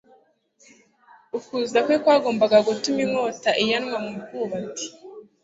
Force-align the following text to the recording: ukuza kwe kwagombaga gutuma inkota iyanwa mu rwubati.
ukuza 1.37 1.79
kwe 1.85 1.95
kwagombaga 2.03 2.57
gutuma 2.67 2.99
inkota 3.05 3.49
iyanwa 3.61 3.97
mu 4.03 4.11
rwubati. 4.23 4.87